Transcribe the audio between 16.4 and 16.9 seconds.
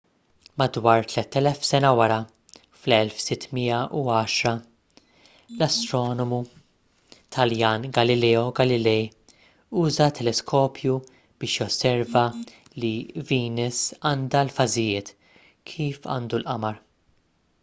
l-qamar